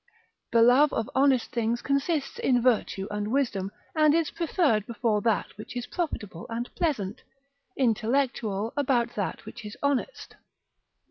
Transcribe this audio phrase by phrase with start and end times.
[0.51, 5.55] The love of honest things consists in virtue and wisdom, and is preferred before that
[5.59, 7.21] which is profitable and pleasant:
[7.77, 10.37] intellectual, about that which is honest.